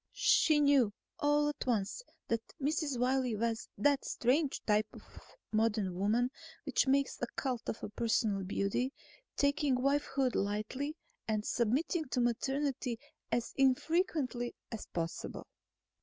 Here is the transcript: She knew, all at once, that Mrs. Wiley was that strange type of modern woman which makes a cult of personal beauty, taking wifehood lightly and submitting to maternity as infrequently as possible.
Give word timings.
She 0.13 0.59
knew, 0.59 0.93
all 1.19 1.47
at 1.49 1.67
once, 1.67 2.01
that 2.27 2.41
Mrs. 2.59 2.97
Wiley 2.97 3.35
was 3.35 3.69
that 3.77 4.03
strange 4.03 4.59
type 4.65 4.87
of 4.93 5.03
modern 5.51 5.93
woman 5.93 6.31
which 6.65 6.87
makes 6.87 7.19
a 7.21 7.27
cult 7.35 7.69
of 7.69 7.83
personal 7.95 8.43
beauty, 8.43 8.93
taking 9.37 9.75
wifehood 9.75 10.33
lightly 10.33 10.97
and 11.27 11.45
submitting 11.45 12.05
to 12.05 12.19
maternity 12.19 12.99
as 13.31 13.53
infrequently 13.57 14.55
as 14.71 14.87
possible. 14.87 15.45